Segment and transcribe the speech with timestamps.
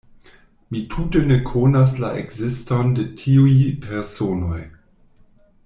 [0.71, 3.53] Mi tute ne konas la ekziston de tiuj
[3.85, 4.61] personoj.